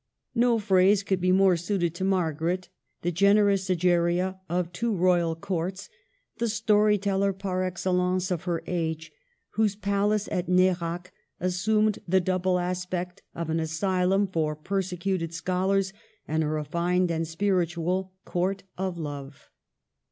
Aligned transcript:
No 0.33 0.57
phrase 0.57 1.03
could 1.03 1.21
be 1.21 1.31
more 1.31 1.55
suited 1.55 1.93
to 1.93 2.03
Margaret, 2.03 2.69
the 3.03 3.11
generous 3.11 3.69
Egeria 3.69 4.39
of 4.49 4.73
two 4.73 4.95
royal 4.95 5.35
courts, 5.35 5.89
the 6.39 6.49
story 6.49 6.97
teller 6.97 7.31
par 7.31 7.61
excellence 7.63 8.31
of 8.31 8.45
her 8.45 8.63
age, 8.65 9.11
whose 9.51 9.75
palace 9.75 10.27
at 10.31 10.49
Nerac 10.49 11.11
assumed 11.39 11.99
the 12.07 12.19
double 12.19 12.57
aspect 12.57 13.21
of 13.35 13.51
an 13.51 13.59
asy 13.59 14.03
lum 14.03 14.25
for 14.27 14.55
persecuted 14.55 15.35
scholars 15.35 15.93
and 16.27 16.43
a 16.43 16.47
refined 16.47 17.11
and 17.11 17.27
spiritual 17.27 18.11
Court 18.25 18.63
of 18.79 18.97
Love. 18.97 19.51